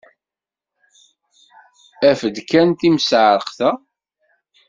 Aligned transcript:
Af-d 2.09 2.35
kan 2.49 2.67
timseɛṛeqt-a! 2.79 3.71